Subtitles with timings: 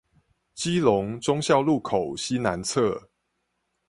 [0.55, 3.09] 基隆忠孝路口西南側